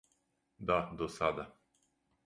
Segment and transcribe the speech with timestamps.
[0.57, 1.47] Да, до сада.